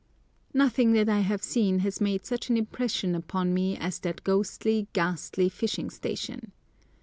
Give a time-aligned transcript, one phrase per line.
[0.55, 4.87] Nothing that I have seen has made such an impression upon me as that ghostly,
[4.93, 6.53] ghastly fishing station.